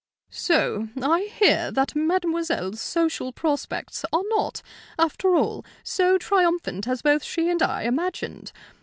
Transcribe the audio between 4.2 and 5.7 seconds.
not, after all,